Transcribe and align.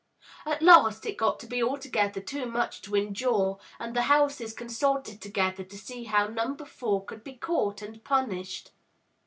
At 0.47 0.63
last 0.63 1.05
it 1.05 1.15
got 1.15 1.39
to 1.41 1.45
be 1.45 1.61
altogether 1.61 2.21
too 2.21 2.47
much 2.47 2.81
to 2.81 2.95
endure, 2.95 3.59
and 3.79 3.95
the 3.95 4.01
houses 4.09 4.51
consulted 4.51 5.21
together 5.21 5.63
to 5.63 5.77
see 5.77 6.05
how 6.05 6.25
Number 6.25 6.65
Four 6.65 7.05
could 7.05 7.23
be 7.23 7.35
caught 7.35 7.83
and 7.83 8.03
punished. 8.03 8.71